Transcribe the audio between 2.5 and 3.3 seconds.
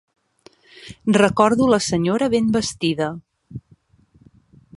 vestida